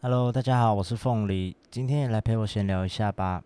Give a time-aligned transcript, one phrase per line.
[0.00, 3.42] Hello，大家好，我是凤梨，今天也来陪我闲聊一下吧。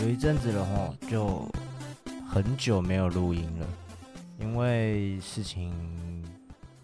[0.00, 1.48] 有一阵子了吼，就
[2.28, 3.66] 很久没有录音了，
[4.40, 5.72] 因为事情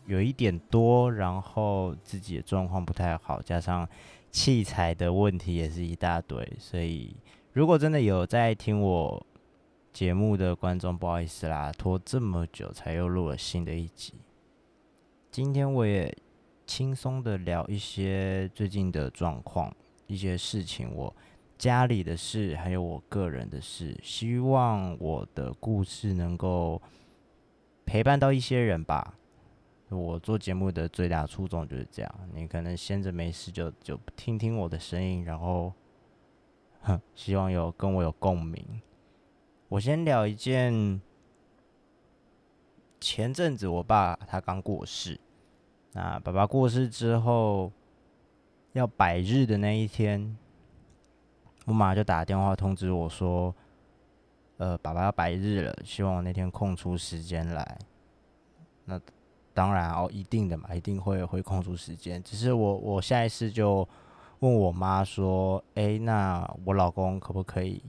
[0.06, 3.88] 有一点多，然后自己的状况不太好，加上
[4.30, 7.14] 器材的问题也是一大堆，所以
[7.52, 9.26] 如果真的有在听我
[9.92, 14.14] 节目的观众，不好意思啦，拖这么久才又录了新的一集。
[15.30, 16.16] 今天我也
[16.66, 19.74] 轻松的聊一些最近的状况，
[20.06, 21.14] 一些事情我。
[21.58, 26.82] 家里的事，还有我个人的事，希望我的故事能够
[27.86, 29.14] 陪伴到一些人吧。
[29.88, 32.14] 我做节目的最大初衷就是这样。
[32.32, 35.72] 你可能闲着没事就就听听我的声音，然后，
[36.80, 38.80] 哼，希望有跟我有共鸣。
[39.68, 41.00] 我先聊一件，
[43.00, 45.18] 前阵子我爸他刚过世，
[45.92, 47.70] 那爸爸过世之后
[48.72, 50.36] 要百日的那一天。
[51.64, 53.52] 我妈就打电话通知我说
[54.58, 57.78] ：“呃，爸爸要百日了，希望我那天空出时间来。”
[58.86, 59.00] 那
[59.56, 62.22] 当然哦，一定的嘛，一定会会空出时间。
[62.22, 63.88] 只是我我下一次就
[64.40, 67.82] 问我妈说：“哎，那我老公可不可以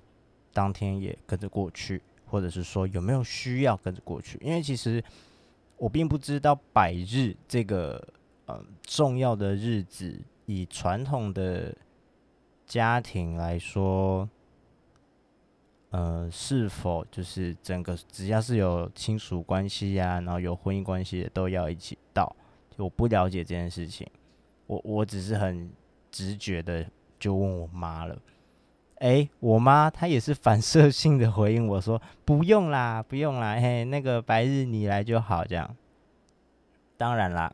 [0.54, 2.02] 当天也跟着过去？
[2.26, 4.40] 或者是说有没有需要跟着过去？
[4.42, 5.04] 因为其实
[5.76, 8.02] 我并不知道百日这个
[8.46, 11.76] 呃重要的日子，以传统的。”
[12.68, 14.28] 家庭来说，
[15.90, 22.36] 呃，是否就是整个只要是有亲属关系呀，然后有婚姻关系的都要一起到？
[22.76, 24.06] 我不了解这件事情，
[24.68, 25.72] 我我只是很
[26.12, 26.86] 直觉的
[27.20, 28.18] 就问我妈了。
[29.00, 35.76] 哎，我妈她也是反射性的回应我说：“不用啦，不用啦，嘿，那个白日你来就好。”这样，
[36.98, 37.54] 当然啦。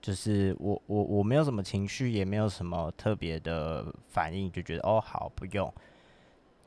[0.00, 5.72] 就是我我我没有什么情绪，也没有什么特别的反应，就觉得哦好不用。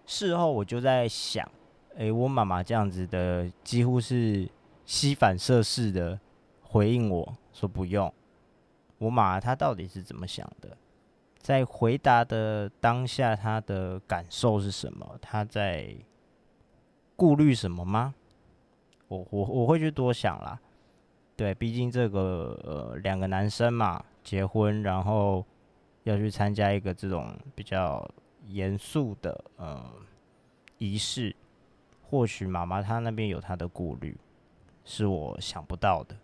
[0.07, 1.47] 事后我就在想，
[1.97, 4.49] 诶，我妈妈这样子的几乎是
[4.85, 6.19] 吸反射式的
[6.61, 8.11] 回应我说不用。
[8.97, 10.75] 我妈她到底是怎么想的？
[11.39, 15.17] 在回答的当下，她的感受是什么？
[15.21, 15.93] 她在
[17.15, 18.15] 顾虑什么吗？
[19.09, 20.59] 我我我会去多想啦。
[21.35, 25.45] 对，毕竟这个呃，两个男生嘛，结婚，然后
[26.03, 28.09] 要去参加一个这种比较
[28.47, 29.91] 严肃的呃
[30.77, 31.35] 仪式，
[32.09, 34.17] 或许妈妈她那边有她的顾虑，
[34.83, 36.15] 是我想不到的。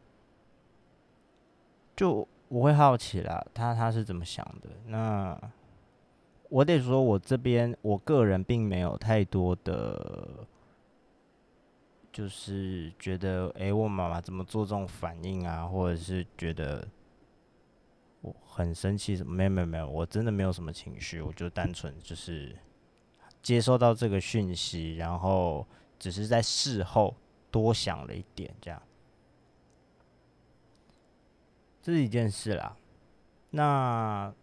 [1.95, 4.69] 就我会好奇啦，他他是怎么想的？
[4.88, 5.39] 那
[6.50, 10.47] 我得说，我这边我个人并没有太多的。
[12.11, 15.66] 就是觉得，哎，我妈妈怎么做这种反应啊？
[15.66, 16.88] 或者是觉得
[18.23, 19.22] 我很生气？
[19.23, 22.56] 没有没有没有，我真的没有什么情绪，我就单纯就是
[23.41, 25.67] 接收到这个讯息，然后
[26.00, 27.13] 只是在事后
[27.51, 28.81] 多想了一点，这样，
[31.81, 32.78] 这是一件事啦。
[33.50, 34.34] 那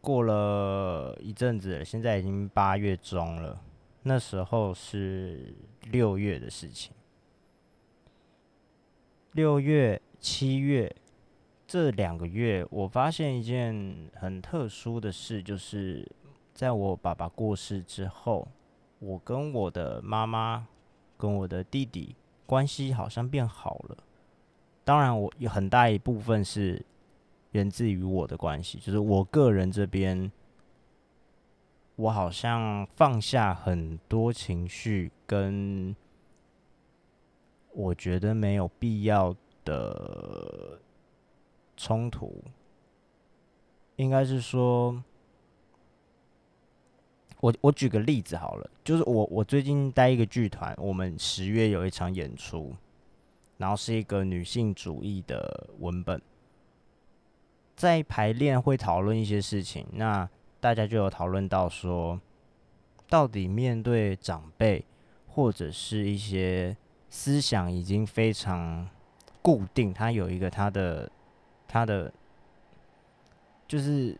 [0.00, 3.62] 过了一阵子，现在已经八月中了。
[4.02, 5.54] 那时候是
[5.90, 6.92] 六月的事情，
[9.32, 10.96] 六月、七月
[11.70, 16.04] 这两个月，我发现一件很特殊的事，就是
[16.52, 18.48] 在我爸爸过世之后，
[18.98, 20.66] 我跟我的妈妈、
[21.16, 23.96] 跟我的弟弟关系好像变好了。
[24.82, 26.84] 当然，我有很大一部分是
[27.52, 30.28] 源自于我的关系，就是我个人这边。
[31.94, 35.94] 我好像放下很多情绪，跟
[37.72, 40.59] 我觉得没有必要的
[41.82, 42.44] 冲突，
[43.96, 45.02] 应该是说，
[47.40, 52.74] 我我举个例子好了，就是我我最近带一个剧团，我们十月有一场演出，
[53.56, 56.20] 然后是一个女性主义的文本，
[57.74, 60.28] 在排练会讨论一些事情，那。
[60.62, 62.20] 大家就有讨论到说，
[63.08, 64.84] 到底面对长辈
[65.26, 66.76] 或者是一些
[67.08, 68.86] 思想已经非常
[69.40, 71.10] 固定，他有一个他的
[71.72, 72.12] 他的，
[73.68, 74.18] 就是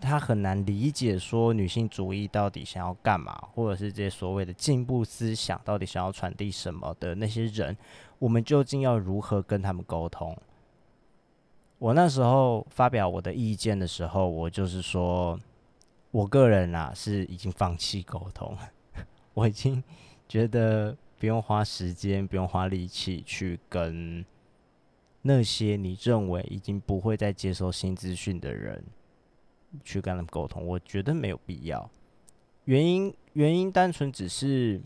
[0.00, 7.76] 他很难理解说女性主义到底想要干嘛，或者是这些所谓的进步思想到底想要传递什么的那些人，
[8.20, 10.36] 我们究竟要如何跟他们沟通？
[11.80, 15.36] 我那时候发表我的意见的时候，我就是说，
[16.12, 18.56] 我个人啊是已经放弃沟通，
[19.34, 19.82] 我已经
[20.28, 24.24] 觉得不用花时间，不用花力气去跟
[25.28, 28.82] 那些你认为已经不会再接受新资讯的人
[29.84, 31.90] 去跟他们沟通，我觉得没有必要。
[32.64, 34.80] 原因原因单纯只是，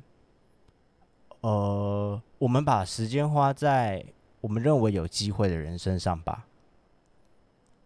[1.43, 4.05] 呃，我们把时间花在
[4.41, 6.49] 我们认为有机会的人身上吧。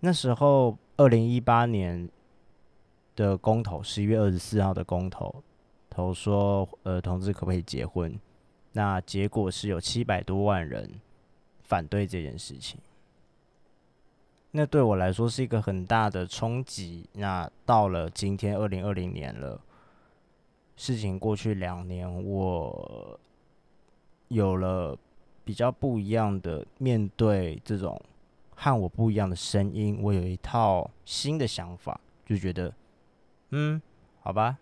[0.01, 2.09] 那时候，二零一八年
[3.15, 5.43] 的公投，十一月二十四号的公投，
[5.91, 8.19] 投说，呃，同志可不可以结婚？
[8.73, 10.91] 那结果是有七百多万人
[11.67, 12.79] 反对这件事情。
[14.53, 17.09] 那对我来说是一个很大的冲击。
[17.13, 19.61] 那到了今天，二零二零年了，
[20.77, 23.21] 事情过去两年，我
[24.29, 24.97] 有了
[25.45, 28.01] 比较不一样的面对这种。
[28.59, 32.73] 和我不一样的声音，我有一套新的想法，就觉得，
[33.51, 33.79] 嗯，
[34.23, 34.57] 好吧，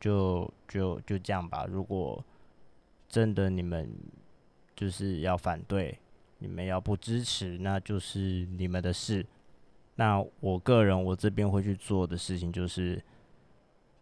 [0.00, 1.66] 就就就这样吧。
[1.68, 2.24] 如果
[3.06, 3.86] 真的你们
[4.74, 5.98] 就是要反对，
[6.44, 9.24] 你们要不支持，那就是你们的事。
[9.96, 13.02] 那我个人我这边会去做的事情，就是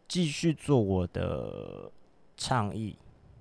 [0.08, 1.90] 继续做我的
[2.36, 2.96] 倡议，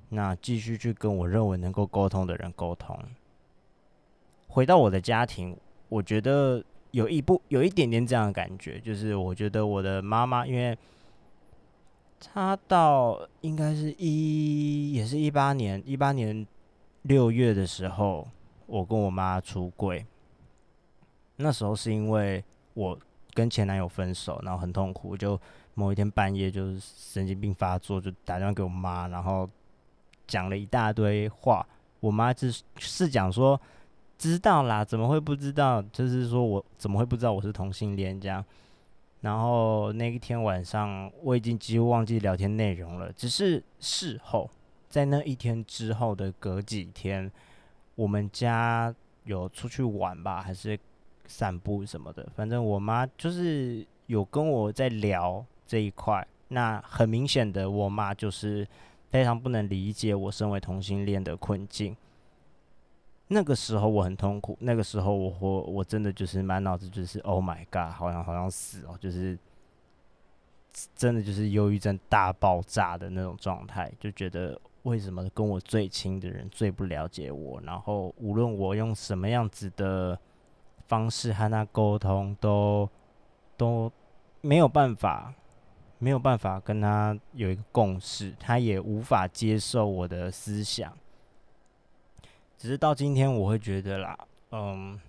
[0.09, 2.97] 那继续去跟我认为能够沟通的人沟通。
[4.47, 5.57] 回到我的家庭。
[5.89, 10.77] 我觉得有一部有一点点这样的感觉，就是我觉得我的妈妈，因为
[12.17, 16.47] 她到应该是一也是一八年一八年
[17.01, 18.25] 六月的时候，
[18.71, 20.05] 我跟我妈出柜。
[21.35, 22.97] 那时候是因为我
[23.33, 25.39] 跟前男友分手，然后很痛苦，就
[25.73, 29.49] 某一天半夜就是神经病发作，就打电话给我妈，然后
[30.25, 31.67] 讲了一大堆话。
[31.99, 33.59] 我妈是是讲说。
[34.21, 35.81] 知道啦，怎么会不知道？
[35.91, 38.45] 就是说我怎么会不知道我是同性恋这样？
[39.21, 43.11] 然后那一天晚上，我已经几乎忘记聊天内容了。
[43.13, 44.47] 只是事后，
[44.87, 47.31] 在那一天之后的隔几天，
[47.95, 48.93] 我们家
[49.23, 50.79] 有出去玩吧，还是
[51.25, 52.27] 散步什么的。
[52.35, 56.25] 反正我妈就是有跟我在聊这一块。
[56.49, 58.67] 那很明显的，我妈就是
[59.09, 61.95] 非常不能理解我身为同性恋的困境。
[63.27, 69.39] 那个时候我很痛苦，那个时候我我我真的就是满脑子就是 Oh my God，好像好像死哦，就是
[70.93, 80.19] 真的就是忧郁症大爆炸的那种状态，就觉得为什么跟我最亲的人最不了解我，然后无论我用什么样子的
[80.87, 82.89] 方式和他沟通，都
[83.55, 83.91] 都
[84.41, 85.33] 没有办法，
[85.99, 90.91] 没有办法跟他有一个共识，他也无法接受我的思想。
[92.57, 94.17] 只是到今天，我会觉得啦，
[94.51, 94.99] 嗯，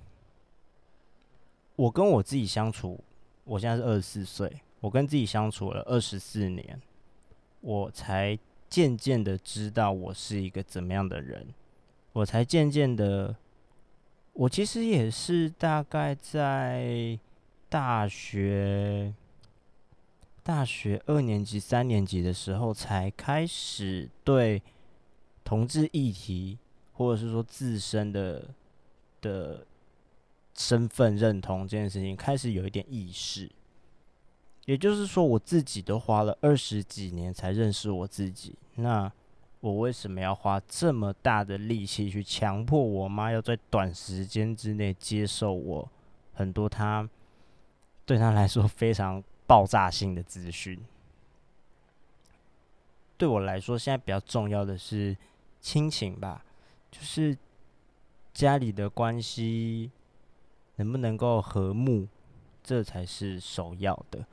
[1.77, 3.03] 我跟我自己相处，
[3.45, 6.81] 我现在是二十四岁，我跟自己相处了二十四年，
[7.61, 8.39] 我才
[8.73, 11.47] 渐渐的知道我是一个怎么样的人，
[12.15, 13.37] 我才渐渐的，
[14.33, 17.19] 我其实也是大概在
[17.69, 19.13] 大学
[20.43, 24.63] 大学二年级、三年级的时候，才开始对
[25.45, 26.59] 同志议题。
[26.95, 28.51] 或者是说自身的
[29.23, 29.67] 的
[30.55, 33.51] 身份认同这件事情开始有一点意识，
[34.65, 38.55] 也就是说，我自己都花了二十几年才认识我自己。
[38.77, 39.11] 那
[39.61, 45.89] 我为什么要花这么大的力气去强迫我妈要在短时间之内接受我
[46.35, 47.09] 很多她
[48.05, 50.81] 对她来说非常爆炸性的资讯？
[53.17, 55.17] 对我来说，现在比较重要的是
[55.61, 56.45] 亲情吧。
[56.91, 57.37] 就是
[58.35, 59.91] 家里的关系
[60.77, 62.09] 能不能够和睦，
[62.63, 64.27] 这才是首要的。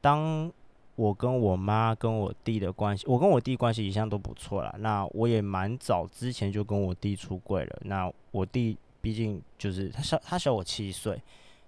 [0.00, 0.50] 当
[0.96, 4.74] 我跟我妈跟我弟的关系，我跟我弟关系一向都不错啦。
[4.78, 7.78] 那我也蛮早之前就跟我弟出柜了。
[7.84, 11.20] 那我弟毕竟就是他小他小我七岁，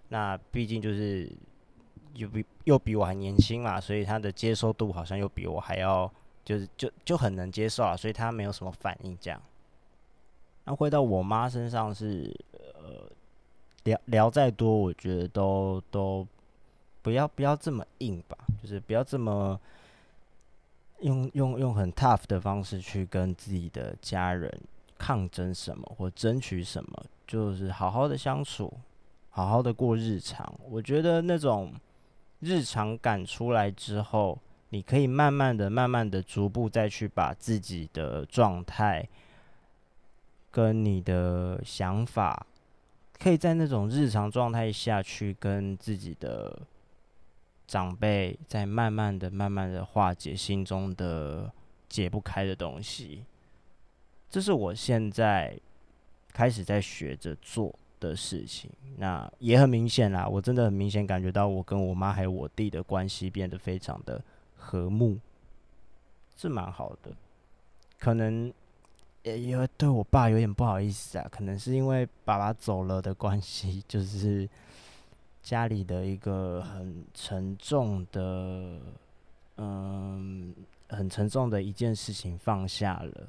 [0.08, 1.30] 那毕竟就是
[2.14, 6.10] 又比又比我还年轻嘛，所以他的接受度好像又比我还要
[6.44, 9.40] 就是就就很能接受啊，所以他没有什么反应这样。
[10.64, 13.10] 那回到我妈身上是，呃，
[13.84, 16.26] 聊聊再多，我觉得都都
[17.02, 19.60] 不要不要这么硬吧，就是不要这么
[21.00, 24.50] 用用用很 tough 的方式去跟自己的家人
[24.96, 28.72] 抗争什么或争取什么，就是好好的相处，
[29.30, 30.52] 好好的过日常。
[30.70, 31.74] 我觉得那种
[32.40, 34.38] 日常感出来之后，
[34.70, 39.08] 你可以慢慢的、慢慢的、逐步再去把自己的状态。
[40.54, 42.46] 跟你的想法
[43.18, 46.60] 可以在那种日常状态下去跟自己的
[47.72, 51.50] 长辈，在慢慢的、慢慢的化解心中的
[51.88, 53.24] 解不开的东西。
[54.28, 55.58] 这是我现在
[56.34, 58.70] 开始在学着做的事情。
[58.98, 64.22] 那也很明显啦，我真的很明显感觉到我跟我妈还有我弟的关系变得非常的
[64.54, 65.18] 和睦，
[66.36, 67.10] 是蛮好的。
[67.98, 68.52] 可能。
[69.22, 74.48] 也因为对我爸有点不好意思啊，可能是因为爸爸走了的关系，就是
[75.42, 78.78] 家里的一个很沉重的，
[79.56, 80.54] 嗯，
[80.88, 83.28] 很沉重的一件事情放下了，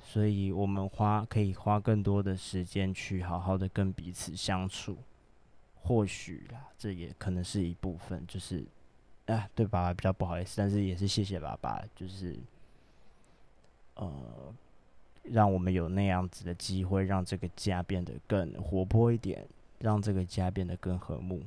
[0.00, 4.96] 所以我们花可以花更多的时间去好好的跟彼此相处。
[5.82, 8.64] 或许啦，这也可能是一部分，就是
[9.26, 12.36] 啊，对爸爸比较不好意思，但是也是谢谢爸爸，就是
[13.94, 14.12] 呃。
[15.28, 19.44] 让我们有那样子的机会，让这个家变得更活泼一点，
[19.78, 21.42] 让这个家变得更和睦。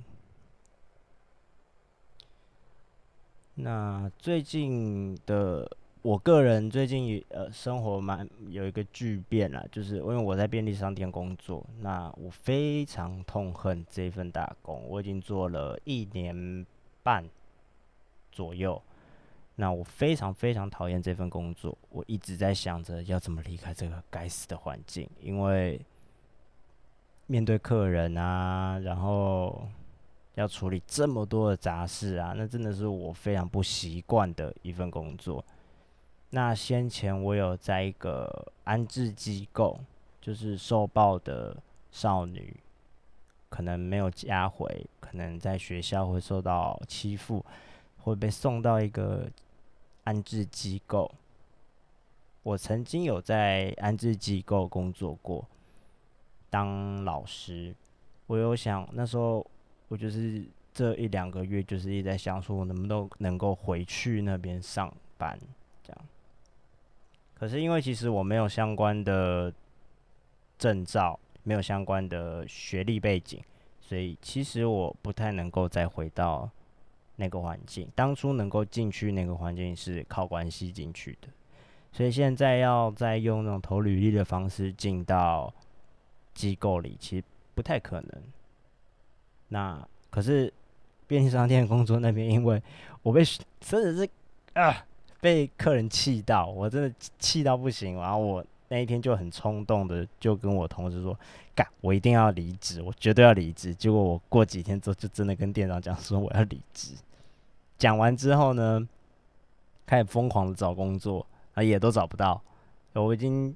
[3.55, 5.69] 那最近的
[6.01, 16.65] 我个人最近呃生活蛮有一个巨变啦，就是因为我在便利商店工作，那我非常痛恨这份打工，我已经做了一年
[17.03, 17.25] 半
[18.31, 18.81] 左右。
[19.55, 25.77] 那我非常非常讨厌这份工作，我一直在想着要怎么离开这个该死的环境，因为
[27.31, 29.69] 面对客人啊，然后
[30.33, 35.45] 要处理这么多的杂事啊，那真的是我非常不习惯的一份工作。
[36.31, 39.79] 那先前我有在一个安置机构，
[40.19, 41.55] 就是受暴的
[41.91, 42.57] 少女，
[43.47, 47.45] 可能没有家回，可能在学校会受到欺负，
[47.99, 49.29] 会被送到一个。
[50.05, 51.11] 安置机构，
[52.41, 55.45] 我曾经有在安置机构工作过，
[56.49, 57.75] 当老师。
[58.27, 59.45] 我有想那时候，
[59.87, 65.39] 我就是这一两个月，就是一直在想，说我能不能能够回去那边上班，
[65.83, 66.01] 这样。
[67.33, 69.53] 可是因为其实我没有相关的
[70.57, 73.41] 证照，没有相关的学历背景，
[73.81, 76.49] 所以其实我不太能够再回到。
[77.21, 81.27] 那个环境，当初能够进去那个环境是靠关系进去的，
[81.91, 85.53] 所以现在要再用那种投履历的方式进到
[86.39, 88.11] 机构里，其实不太可能。
[89.49, 90.53] 那可是
[91.05, 92.63] 便利商店工作那边，因为
[93.03, 93.21] 我被
[93.59, 94.09] 真的是
[94.53, 94.85] 啊
[95.19, 101.13] 被客人气到，我真的气到不行，然后我那一天就很冲动的就跟我同事说，
[101.53, 103.75] 干，我一定要离职，我绝对要离职。
[103.75, 106.93] 结果我过几天之后就真的跟店长讲说我要离职。
[107.77, 108.87] 讲完之后呢，
[109.85, 112.41] 开始疯狂的找工作，啊，也都找不到。
[112.93, 113.55] 我已经，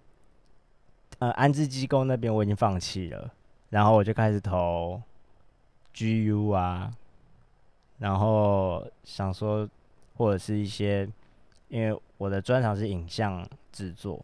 [1.20, 3.32] 呃，安置机构那边我已经放弃了，
[3.70, 5.01] 然后我就开始投
[5.96, 6.91] GU 啊，
[8.00, 9.67] 然后想说，
[10.17, 11.08] 或者是一些，
[11.70, 14.24] 因为我的专长是影像制作，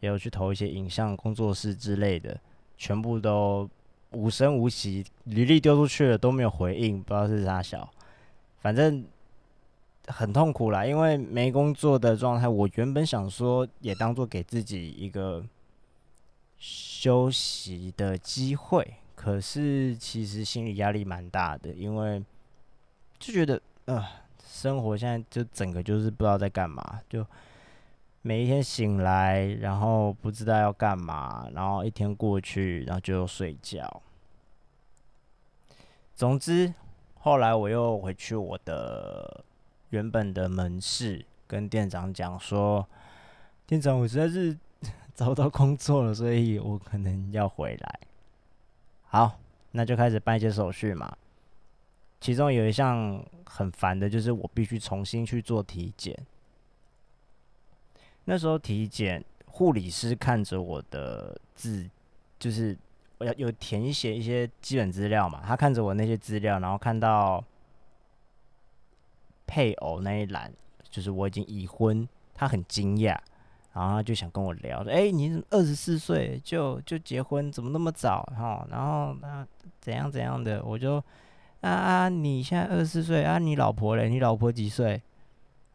[0.00, 2.38] 也有去投一些影像工作室之类的，
[2.76, 3.68] 全部都
[4.12, 7.88] 无声无息，履历丢出去了都没有回应，不知道是啥小，
[8.60, 9.04] 反正。
[10.08, 12.48] 很痛苦啦，因为没工作的状态。
[12.48, 15.40] 我原本想说，也当做给自己一个
[16.62, 22.22] 休息的机会，可是其实心理压力蛮大的，因为
[23.18, 24.06] 就觉得，呃，
[24.46, 27.26] 生活现在就整个就是不知道在干嘛，就
[28.22, 34.00] 每一天醒来，然后不知道要干嘛，然后一天过去，然后就睡觉。
[36.14, 36.72] 总之，
[37.18, 39.44] 后来我又回去我的。
[39.90, 42.88] 原本的门市跟店长讲说
[43.68, 44.56] ：“店长，我实在是
[45.22, 48.00] 找到工作了，所以我可能要回来。”
[49.06, 49.38] 好，
[49.70, 51.16] 那就开始办一些手续嘛。
[52.20, 56.18] 其中有一项很烦的，就是我必须重新去做体检。
[58.24, 61.88] 那时候体检，护理师看着我的字，
[62.40, 62.76] 就是
[63.18, 65.40] 我要有填写一些基本资料嘛。
[65.46, 67.44] 他看着我那些资料，然后看到。
[69.44, 70.50] 配偶那一栏，
[70.88, 73.18] 就是我已经已婚，他很惊讶，
[73.72, 78.66] 然后他就想跟我聊，哎，你二十四岁就就结婚，怎么那么早哈？
[78.70, 79.46] 然后那
[79.80, 80.96] 怎样怎样的，我就
[81.62, 84.08] 啊啊，你现在二十四岁啊，你老婆嘞？
[84.08, 85.00] 你老婆几岁？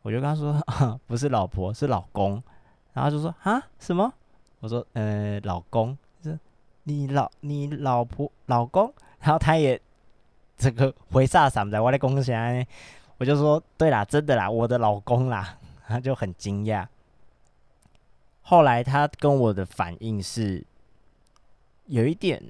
[0.03, 0.61] 我就跟他说，
[1.07, 2.41] 不是老婆，是老公。
[2.93, 4.13] 然后就说啊什么？
[4.59, 6.37] 我说呃，老公是，
[6.83, 8.93] 你老你老婆老公？
[9.19, 9.79] 然后他也
[10.55, 12.51] 这个回煞什么的，我的恭喜啊！
[13.17, 16.85] 我就说，对啦，真的啦，我的老公啦，他就很惊讶。
[18.49, 20.63] 后来他跟我的反应是，
[21.87, 22.41] 有一点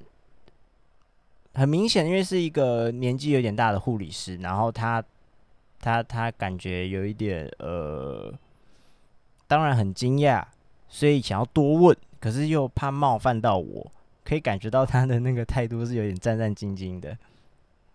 [1.55, 5.03] 很明显，因为是一个年纪有点大的护理师，然后他
[5.79, 8.31] 他他感觉有一点呃，
[9.47, 10.45] 当然很惊讶，
[10.87, 13.91] 所以想要多问，可是又怕冒犯到我，
[14.23, 17.17] 可以感觉到他的那个态度是有点战战兢兢的。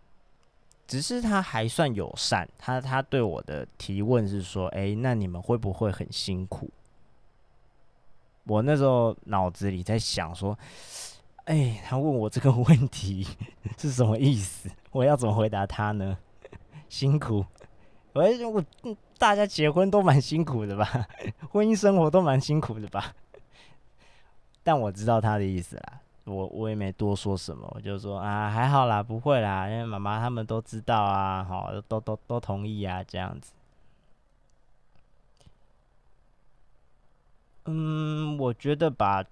[0.88, 6.68] 只是他还算友善，他他对我的提问是说：“哎，那你们会不会很辛苦？”
[8.44, 10.58] 我那时候脑子里在想说
[11.46, 13.26] ：“哎，他问我这个问题
[13.78, 14.68] 是什么意思？
[14.90, 16.16] 我要怎么回答他呢？”
[16.88, 17.44] 辛苦，
[18.12, 18.22] 我
[18.52, 18.62] 我
[19.16, 21.06] 大家结婚都蛮辛苦的吧，
[21.50, 23.14] 婚姻生活都蛮辛苦的吧，
[24.62, 26.00] 但我知道他的意思啦。
[26.24, 33.52] 我我也没多说什么，我就说啊，还好啦，不会啦，因为妈妈他们都知道啊，好，都都都同意啊，这样子。
[37.66, 39.24] 嗯，我觉得吧，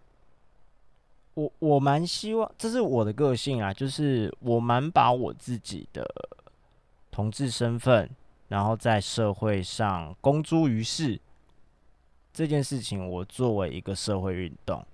[1.35, 6.09] 我我蛮希望，这是我的个性啊，就是我蛮把我自己的
[7.11, 8.09] 同志身份，
[8.49, 11.21] 然后在社会上公诸于世
[12.33, 14.85] 这件事情，我作为一个社会运动。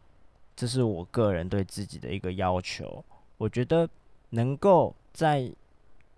[0.54, 3.04] 这是我个人对自己的一个要求。
[3.36, 3.86] 我觉得
[4.30, 5.52] 能够在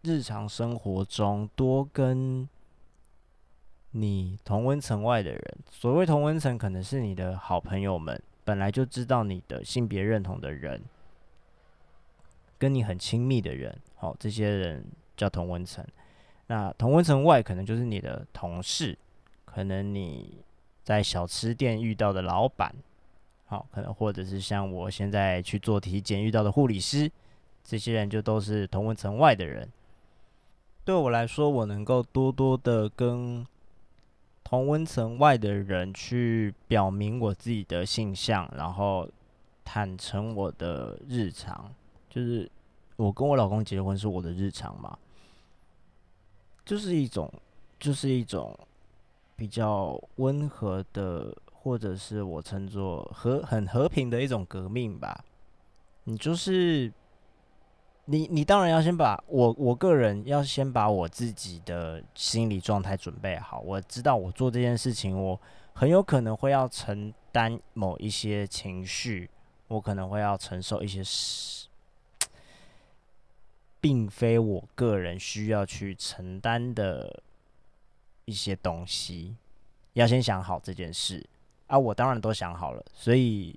[0.02, 2.48] 日常生活中多跟
[3.92, 10.83] 你同温层外的人，所谓同温层，可能是你的好朋友们，本来就知道你的性别认同的人，
[12.59, 14.85] 跟你很亲密的人，好，这些人
[15.16, 15.85] 叫同温层。
[16.47, 18.97] 那同温层外，可能就是你的同事，
[19.45, 20.38] 可能你
[20.83, 22.75] 在小吃店遇到的老板。
[23.47, 27.11] 好，可能或者是像我现在去做体检遇到的护理师，
[27.64, 29.66] 这些人就都是同温层外的人。
[30.85, 33.47] 对我来说，我能够多多的跟
[34.48, 39.06] 同温层外的人去表明我自己的性向，然后
[39.62, 41.70] 坦诚我的日常，
[42.08, 42.50] 就是
[42.96, 44.96] 我跟我老公结婚是我的日常嘛，
[46.64, 47.30] 就是一种，
[47.78, 48.58] 就是一种
[49.36, 51.37] 比较温和的。
[51.61, 55.22] 或者是我称作和很和平的一种革命吧。
[56.04, 56.90] 你就是
[58.11, 63.61] 你，你当然要先把我我个人要先把我自己的心理状态准备好。
[63.61, 65.38] 我知道我做这件事情，我
[65.75, 69.29] 很有可能会要承担某一些情绪，
[69.66, 71.68] 我可能会要承受一些事，
[73.79, 77.23] 并非我个人需要去承担的
[78.25, 79.37] 一些东西。
[79.92, 81.23] 要先想好这件事。
[81.66, 83.55] 啊，我当然都想好了，所以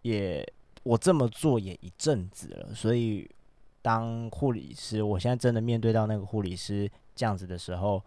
[0.00, 0.44] 也
[0.82, 3.30] 我这么做也一阵子了，所以
[3.82, 8.02] 当护理师，我现在真的面对到那个护理师这样子的时候，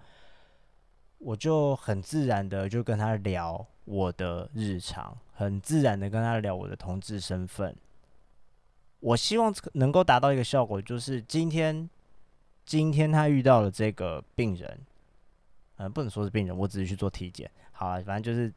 [1.19, 7.75] 我就很自然的就跟他聊我的日常，很自然的跟他聊我的同志身份。
[9.01, 11.87] 我希望能够达到一个效果，就是今天
[12.65, 14.79] 今天他遇到了这个病人，
[15.77, 18.51] 嗯，不能说是病人，我只是去做体检，好啊，反正就是。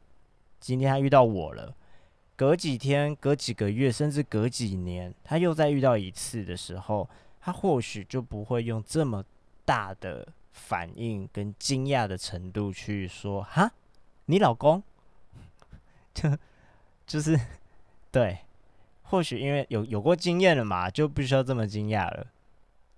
[0.61, 1.73] 今天他遇到我了，
[2.39, 7.09] 隔几天、隔几个月，甚至隔几年，他又再遇到一次的时候，
[7.41, 9.21] 他或许就不会用这么
[9.65, 13.69] 大的反应跟惊讶的程度去说：“哈，
[14.27, 14.81] 你老公？”
[16.15, 16.37] 就
[17.05, 17.37] 就是
[18.09, 18.37] 对，
[19.01, 22.27] 或许因为有有过经验了嘛，就不需要这么惊讶了。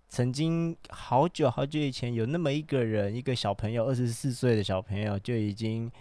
[0.08, 5.92] 曾经好久好久以前，有那么一个人，一个小朋友，二十四岁的小朋友就已经。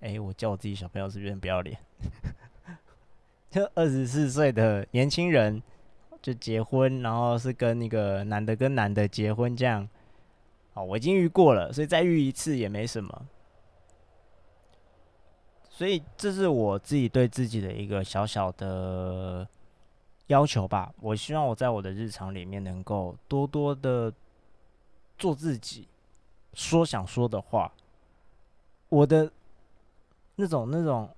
[0.00, 1.76] 哎，我叫我自己小朋友是不是很不要脸？
[3.50, 5.62] 就二十四岁的年轻人
[6.20, 9.88] 就结婚，然后是跟那个男的跟男的结婚这样。
[10.74, 13.26] 哦，我已经遇过了，所以再遇一次也没什么。
[15.70, 19.48] 所以这是我自己对自己的一个小小的
[20.26, 20.92] 要求吧。
[21.00, 24.12] 我希望我在我的日常里面能够多多的
[25.18, 25.88] 做自己，
[26.54, 27.72] 说想说的话。
[28.88, 29.30] 我的。
[30.40, 31.10] 那种那种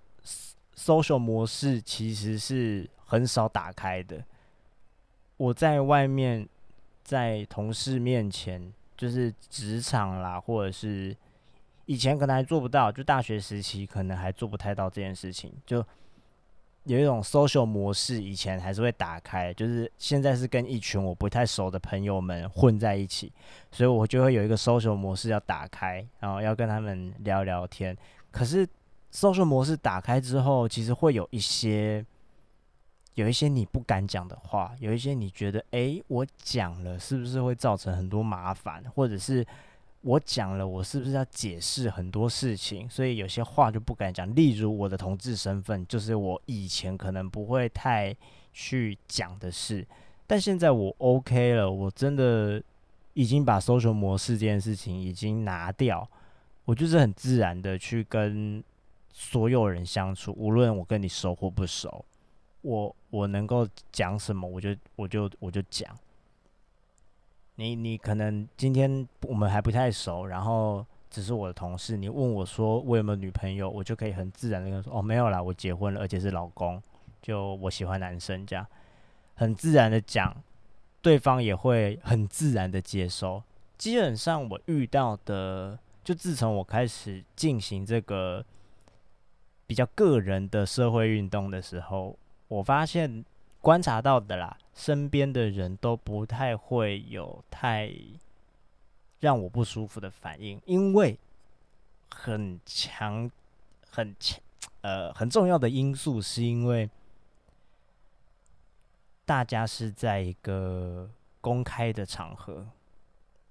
[0.77, 4.25] social 模式其实是很少打开的。
[5.37, 6.49] 我在外面，
[7.03, 11.17] 在同事面前，就是职场啦，或者是
[11.87, 15.53] 以前可能还做不到，就大学时期可能还做不太到这件事情。
[15.65, 15.85] 就
[16.85, 23.33] 有一种 social 模式，以前还是会打开，就是现在是跟一群我不太熟的朋友们混在一起，
[23.73, 27.97] 所以我就会有一个 social 模式要打开，然后要跟他们聊聊天。
[28.31, 28.69] 可是。
[29.13, 32.05] Social 模式打开之后，其实会有一些，
[33.15, 39.45] 有一些你不敢讲的话，有一些你觉得，哎，我讲了是不是会造成很多麻烦，或者是
[40.03, 44.33] 我讲了，我是不是要解释很多事情，所以有些话就不敢讲。
[44.35, 48.17] 例如我的同志身份，就是我以前可能不会太
[48.53, 49.87] 去讲的事，
[50.27, 52.63] 但现在我 OK 了，我真的
[53.15, 56.09] 已经把 social 模式这件事情已经拿掉，
[56.65, 58.63] 我就是很自然的去跟
[59.23, 62.03] 所有人相处，无论我跟你熟或不熟，
[62.63, 65.95] 我我能够讲什么，我就我就我就讲。
[67.57, 76.83] 你你可能今天我们还不太熟，然后只是我的同事，你问我说我有没有女朋友，我就可以很自然的跟说哦没有啦，我结婚了，而且是老公，
[77.21, 78.67] 就我喜欢男生这样，
[79.35, 80.35] 很自然的讲，
[81.03, 83.43] 对方也会很自然的接收。
[83.77, 88.43] 基本上我遇到的，就自从我开始进行这个
[89.71, 93.25] 比较个人的社会运动的时候，我发现。
[93.63, 97.93] 观察到的啦，身边的人都不太会有太
[99.19, 101.19] 让我不舒服的反应，因为
[102.09, 103.31] 很强、
[103.91, 104.41] 很强、
[104.81, 106.89] 呃很重要的因素，是因为
[109.27, 111.11] 大家是在一个
[111.43, 112.67] 公开的场合，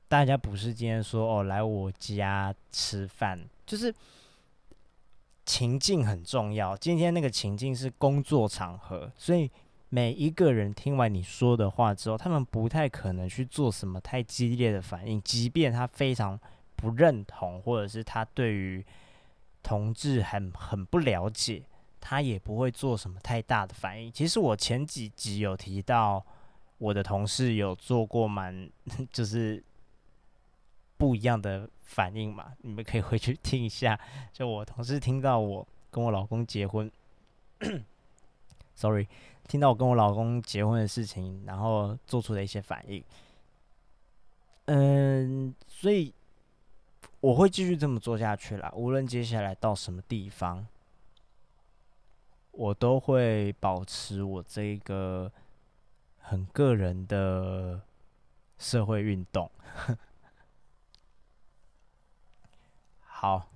[0.07, 3.93] 大家不是今天说哦来我家吃饭，就是
[5.49, 6.77] 情境很重要。
[6.77, 9.49] 今天那个情境是工作场合，所以。
[9.91, 16.39] 每一个人听完你说的话之后，他们不太可能去做什么太激烈的反应，即便他非常
[16.75, 18.85] 不认同，或者是他对于
[19.63, 21.63] 同志很很不了解，
[21.99, 24.11] 他也不会做什么太大的反应。
[24.11, 26.23] 其实我前几集有提到，
[26.77, 28.69] 我的同事有做过蛮
[29.11, 29.63] 就是
[30.99, 33.97] 不一样的反应嘛，你们可以回去听一下。
[34.31, 36.91] 就我同事听到我跟我老公结婚，
[38.75, 39.07] sorry。
[39.47, 43.03] 听到我跟我老公结婚的事情，然后做出的一些反应，
[44.65, 46.13] 嗯，所以
[47.19, 48.71] 我会继续这么做下去啦。
[48.75, 50.67] 无论接下来到什么地方，
[52.51, 55.31] 我都会保持我这个
[56.19, 57.81] 很个人的
[58.59, 59.49] 社会运动。
[63.21, 63.49] 好，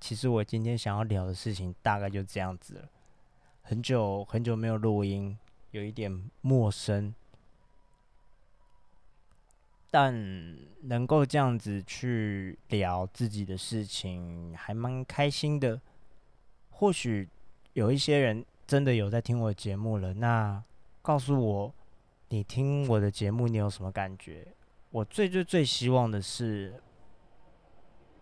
[0.00, 2.88] 其实我今天想要聊的事情大概就这样子了。
[3.60, 5.38] 很久很久没有录音，
[5.72, 7.14] 有一点陌生，
[9.90, 15.78] 但能够这样子去聊自己的事情，还蛮开心的。
[16.70, 17.28] 或许
[17.74, 20.64] 有一些人真的有在听我节目了，那
[21.02, 21.74] 告诉我
[22.30, 24.48] 你听我的节目你有什么感觉？
[24.88, 26.80] 我最最最希望的是，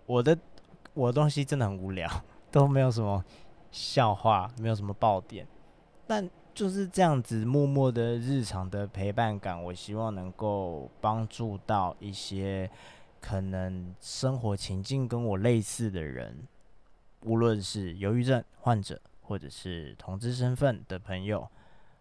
[0.06, 0.38] 我的
[0.94, 2.08] 我的东西真的很无聊，
[2.50, 3.24] 都没有什么。
[3.74, 5.46] 笑话没有什么爆点，
[6.06, 12.70] 但就是这样子默默的日常的陪伴感，我希望能够帮助到一些
[13.18, 16.46] 可能生活情境跟我类似的人，
[17.22, 21.48] 无论是忧郁症患者，或者是同志身份的朋友，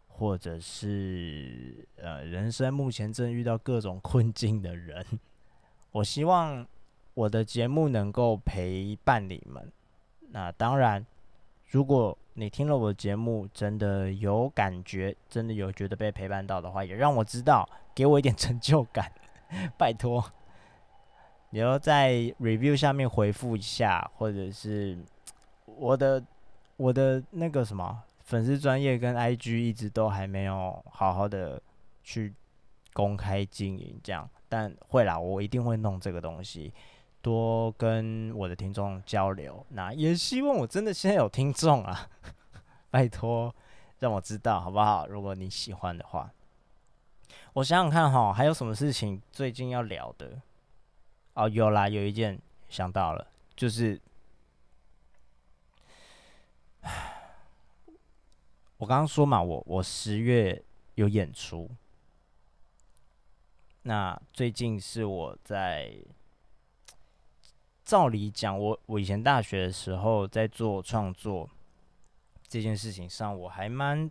[0.10, 5.06] 或者是呃人生目前正遇到各种困境的人，
[5.92, 6.68] 我希望
[7.14, 9.72] 我的节目能够陪伴你们。
[10.30, 11.06] 那当然。
[11.68, 19.10] 如果你听了我的节目，真的有感觉，真的有觉得被陪伴到的话，也让我知道，给我一点 成就感，
[19.78, 20.22] 拜托。
[21.52, 25.00] 你要在 review 下面回复一下，或者是
[25.66, 26.22] 我的
[26.76, 31.62] 我的那个什么粉丝专业跟 IG 一直都还没有好好的
[32.04, 32.34] 去
[32.92, 36.74] 公开经营，这样，但会啦，我一定会弄这个东西。
[37.22, 42.10] 多跟我的听众交流，那也希望我真的现在有听众啊，
[42.90, 43.54] 拜托
[44.00, 45.06] 让我知道好不好？
[45.08, 46.32] 如果你喜欢的话，
[47.54, 50.42] 我想想看哈，还有什么事情最近要聊的？
[51.36, 54.02] 哦，有啦，有一件想到了，就是
[58.78, 60.64] 我刚刚说嘛，我我十月
[60.96, 61.70] 有演出，
[63.84, 65.94] 那最近是我在。
[67.92, 71.50] 照理讲，我我以前大学的时候在做创作
[72.48, 74.10] 这件事情上，我还蛮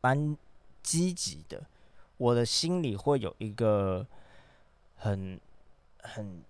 [0.00, 0.36] 蛮
[0.82, 1.64] 积极的。
[2.16, 4.04] 我的心里会有一个
[4.96, 5.40] 很
[6.02, 6.42] 很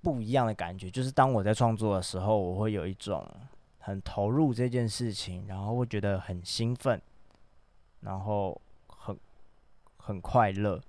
[0.00, 3.30] 不一样的感觉，就是当我在创作的时候，我会有一种
[3.80, 6.98] 很投入这件事情，然后会觉得很兴奋，
[8.00, 9.14] 然后很
[9.98, 10.80] 很快乐。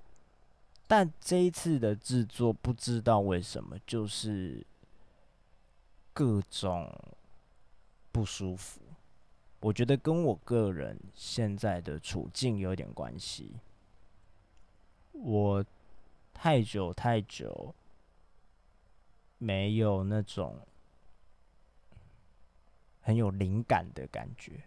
[0.88, 4.66] 但这一次的制作，不知道为什么，就是
[6.20, 6.94] 各种
[8.12, 8.82] 不舒服。
[9.62, 13.56] 我觉得跟我个人现在的处境有点关系。
[15.14, 15.66] 我
[16.34, 17.74] 太久太久
[19.38, 20.60] 没有那种
[23.00, 24.62] 很有灵感的感觉。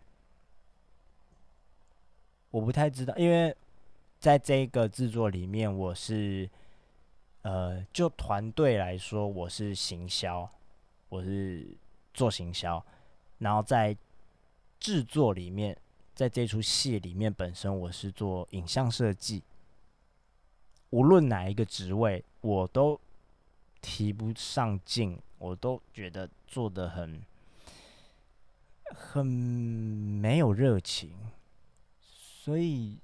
[2.50, 3.54] 我不太知道，因为
[4.18, 6.48] 在这个制作里面，我是
[7.42, 10.50] 呃，就团队来说，我是行销，
[11.12, 11.76] 我是
[12.14, 12.82] 做行销，
[13.36, 13.94] 然后在
[14.80, 15.76] 制作里面，
[16.14, 19.42] 在这出戏里面本身，我是做影像设计。
[20.88, 22.98] 无论哪一个职位，我都
[23.82, 27.22] 提不上劲，我都觉得做的很
[28.86, 31.14] 很没有热情，
[32.00, 32.96] 所以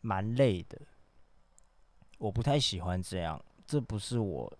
[0.00, 0.80] 蛮累的。
[2.16, 4.50] 我不太喜欢这样，这不是我，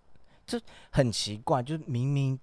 [0.49, 2.39] 这很奇怪，就是明明。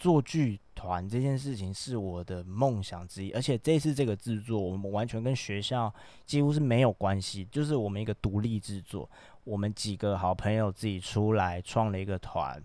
[0.00, 9.06] 做剧团这件事情是我的梦想之一，而且这次这个制作，我们完全跟学校几乎是没有关系，就是我们一个独立制作，
[9.44, 12.64] 我们几个好朋友自己出来创了一个团，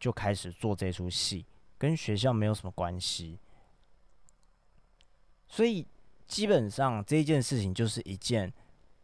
[0.00, 1.46] 就开始做这出戏，
[1.78, 3.38] 跟学校没有什么关系，
[5.46, 5.86] 所以
[6.26, 8.52] 基本上这件事情就是一件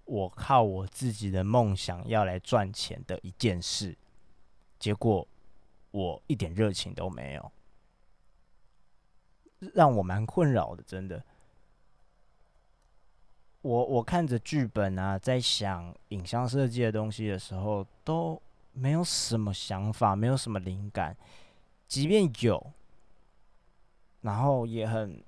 [0.05, 3.97] 我靠我自己的梦想要来赚钱的一件事，
[4.81, 5.25] 结果。
[5.93, 7.53] 我一点热情都没有，
[9.75, 10.85] 让我蛮困扰的。
[10.85, 11.21] 真的，
[13.63, 18.41] 我我看着剧本啊，在想影像设计的东西的时候，都
[18.73, 21.17] 没有什么想法，没有什么灵感。
[21.89, 22.73] 即便有，
[24.21, 25.21] 然后也很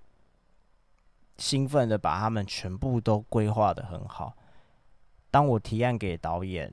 [1.38, 4.36] 兴奋的把他们全部都规划的很好。
[5.28, 6.72] 当我提案给导演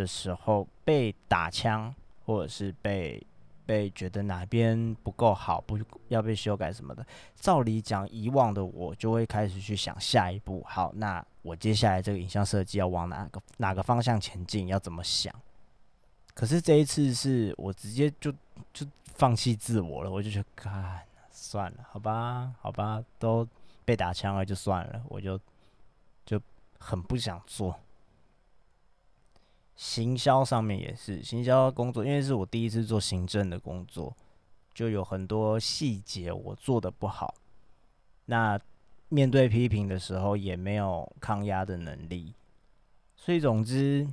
[0.00, 1.94] 的时候，被打枪。
[2.26, 3.20] 或者是被
[3.66, 5.76] 被觉得哪边不够好，不
[6.08, 7.04] 要被修改什么的。
[7.34, 10.62] 照理讲，以往的我就会开始去想下一步。
[10.64, 15.34] 好，那我接下来这个影像设计要往哪个哪个方向前进，要怎么想？
[16.34, 18.30] 可是这一次是我直接就
[18.72, 18.86] 就
[19.16, 21.00] 放弃自我了，我就觉得，看
[21.32, 23.48] 算了，好吧，好吧，都
[23.84, 25.40] 被打枪了，就算了，我就
[26.24, 26.40] 就
[26.78, 27.76] 很不想做。
[29.80, 34.14] 行销上面也是行销工作，因为是我第一次做行政的工作，
[34.74, 37.34] 就有很多细节我做的不好。
[38.26, 38.60] 那
[39.08, 42.34] 面对批评的时候也没有抗压的能力，
[43.16, 44.06] 所以总之，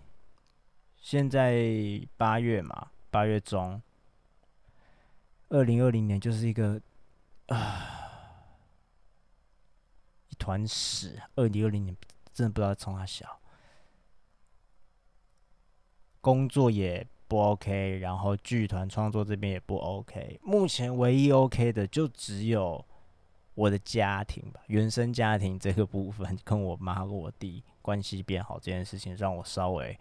[1.01, 3.81] 现在八月嘛，八月中，
[5.49, 6.81] 二零二零年就是一个
[7.47, 7.91] 啊
[10.29, 11.21] 一团屎。
[11.35, 11.93] 二零二零年
[12.33, 13.41] 真的不知道从哪小。
[16.21, 20.39] 工作也不 OK，然后剧团创作这边也不 OK。
[20.43, 22.83] 目前唯一 OK 的就只有
[23.53, 29.97] 我的家庭吧，原生家庭这个部分，跟我妈跟我弟关系变好这件事情，让我稍微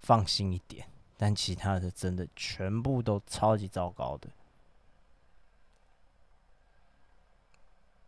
[0.00, 0.86] 放心一点。
[1.16, 4.28] 但其他的真的全部都超级糟糕的，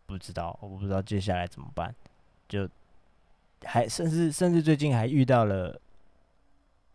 [0.06, 1.94] 不知道，我不知道接下来怎么办。
[2.48, 2.68] 就
[3.64, 5.80] 还甚至甚至最近还遇到了。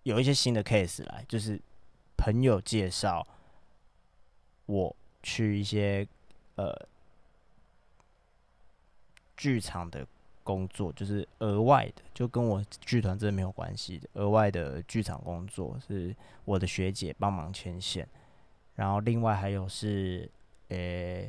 [0.06, 1.60] 有一些新的 case 来，就是
[2.16, 3.26] 朋友介绍
[4.68, 6.08] 我去一些
[6.58, 6.72] 呃
[9.36, 10.06] 剧场的
[10.44, 18.08] 工作，就是额外的，就跟我剧团真的没有关系的额外的剧场工作，是我的学姐帮忙牵线。
[18.76, 20.30] 然后另外还有是，
[20.68, 21.26] 呃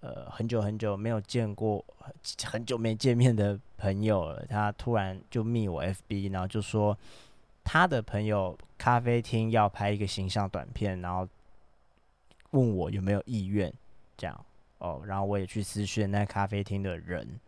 [0.00, 1.82] 呃很久很久没有见过，
[2.44, 6.94] 很久没见面的朋友了，他突然就密我 FB，然后就说。
[7.64, 11.26] 他的朋友咖啡厅要拍一个形象短片，然后
[12.50, 13.72] 问我有没有意愿，
[14.16, 14.46] 这样
[14.78, 17.40] 哦，然后我也去私讯那咖啡厅的人，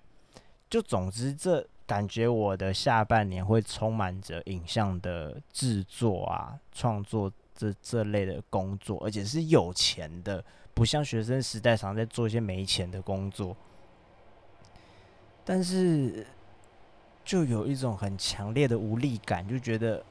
[0.71, 13.55] 就总之这感觉我的下半年会充满着影像的制作啊、创作这这类的工作，而且是有钱的，不像学生时代常在做一些没钱的工作，
[15.45, 16.27] 但是。
[17.27, 20.03] 就有一种很强烈的无力感，就觉得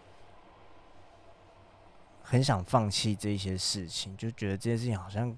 [2.22, 5.36] 很想放弃这些事情，就觉得这件事情好像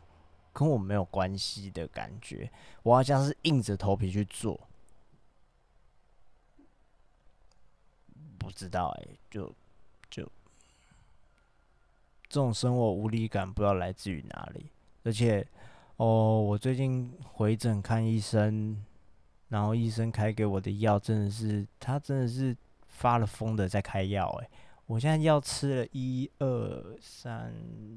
[0.51, 4.59] 跟我没有关系的感觉，我好像是硬着头皮去做，
[8.39, 9.53] 不知道哎，就
[10.09, 10.23] 就
[12.27, 14.71] 这种生活无力感，不知道来自于哪里，
[15.03, 15.45] 而且
[15.97, 18.83] 哦，我最近回诊看医生。
[19.49, 22.55] 然后医生开给我的药真的是，他真的是
[22.87, 24.49] 发了疯的在开药哎！
[24.85, 27.53] 我现在药吃了一二三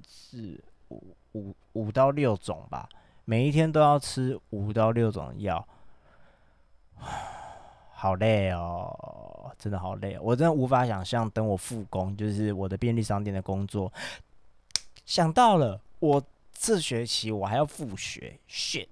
[0.07, 2.89] 四五五五到六种吧，
[3.25, 5.67] 每一天都要吃五到六种药，
[7.95, 13.93] 好累哦，真的好累，我真的无法想象等我复工，就是我的便利商店的工作。
[15.05, 18.87] 想到了，我这学期我还要复学，shit，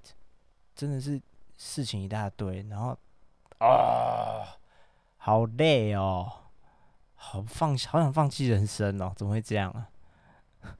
[0.75, 1.21] 真的是。
[1.59, 2.97] 事情一大堆，然后
[3.59, 4.57] 啊，
[5.17, 6.33] 好累哦，
[7.17, 9.91] 好放好想放弃人生哦，怎么会这样啊？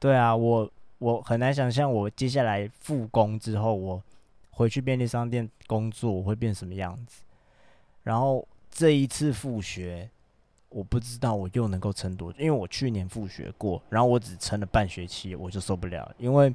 [0.00, 4.02] 对啊，我我很难想象我接下来复工之后，我
[4.50, 7.22] 回去便利商店工作我会变什么样子。
[8.02, 10.08] 然后这一次复学，
[10.70, 16.54] 我不知道我又能够撑多久，因为我去年复学过，然后我只撑了半学期，我就受不了，因为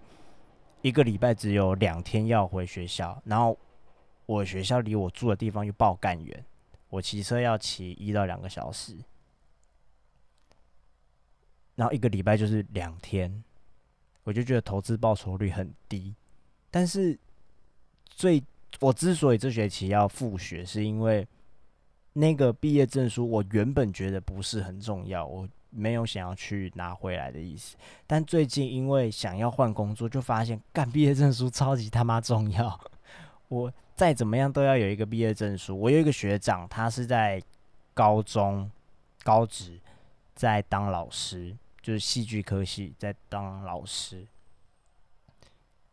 [0.83, 3.57] 一个礼拜只有两天要回学校，然后
[4.25, 6.45] 我学校离我住的地方又爆干远，
[6.89, 8.93] 我骑车要骑一到两个小时。
[11.75, 13.43] 然后一个礼拜就是两天，
[14.25, 16.13] 我就觉得投资报酬率很低。
[16.69, 17.17] 但是
[18.05, 18.43] 最
[18.81, 21.25] 我之所以这学期要复学，是因为
[22.11, 27.75] 那个毕业证书我原本觉得不是很重要，我没有想要去拿回来的意思。
[28.07, 32.79] 但最近因为想要换工作，就发现干毕业证书超级他妈重要。
[33.47, 35.79] 我再怎么样都要有一个毕业证书。
[35.79, 37.41] 我有一个学长，他是在
[37.93, 38.69] 高中
[39.23, 39.79] 高职
[40.35, 41.55] 在当老师。
[41.81, 44.25] 就是戏剧科系在当老师，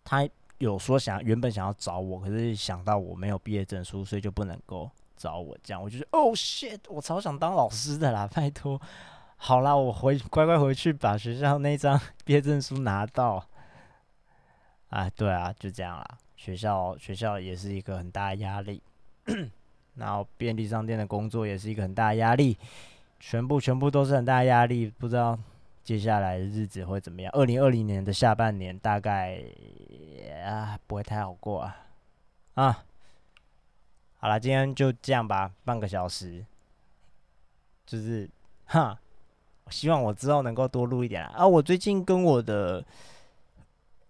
[0.04, 0.24] 他
[0.58, 5.58] 有说想原本想要找我，可是想到我没有毕业证书，所以就不能够找我。
[5.64, 8.80] 这样我就觉得哦，shit，我超想当老师的啦，拜托，
[9.42, 13.42] 好啦，我回乖乖回去把学校那张 毕业证书拿到。
[14.90, 16.18] 啊，对啊，就这样啦。
[16.36, 18.82] 学校学校也是一个很大压力，
[19.96, 22.58] 然后便利商店的工作也是一个很大压力，
[23.18, 25.38] 全部全部都是很大压力，不知道。
[25.82, 27.32] 接下来的日子会怎么样？
[27.32, 29.42] 二零二零年的下半年大概
[30.44, 31.76] 啊不会太好过啊
[32.54, 32.84] 啊！
[34.18, 36.44] 好了，今天就这样吧，半个小时，
[37.86, 38.28] 就是
[38.66, 39.00] 哈，
[39.70, 41.46] 希望我之后能够多录一点啊。
[41.46, 42.84] 我最近跟我的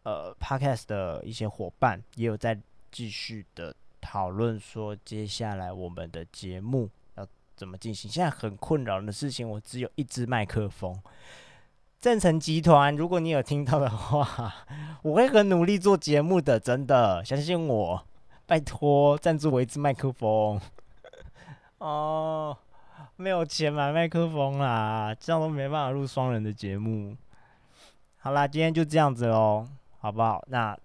[0.03, 2.59] 呃 podcast 的一些伙伴也有在
[2.91, 8.11] 继续的讨论，说接下来我们的节目要怎么进行。
[8.11, 11.01] 现在很困扰的事情，我只有一支麦克风。
[12.01, 14.55] 正成集团，如果你有听到的话，
[15.03, 18.03] 我会很努力做节目的，真的相信我，
[18.47, 20.59] 拜托赞助我一支麦克风。
[21.77, 22.57] 哦，
[23.21, 27.15] 没有钱买麦克风啦，这样都没办法录双人的节目。
[28.17, 30.43] 好啦，今天就这样子喽，好不好？
[30.49, 30.77] 那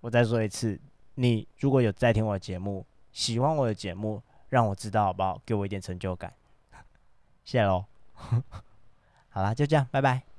[0.00, 0.80] 我再说一次，
[1.16, 5.42] 你如果有在听我的节目，喜欢我的节目，让我知道好不好？
[5.44, 6.32] 给我一点成就感，
[7.44, 7.84] 谢谢喽。
[9.30, 10.29] 好啦，就这样，拜拜。